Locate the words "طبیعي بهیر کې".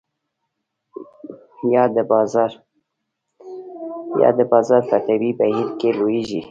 5.05-5.89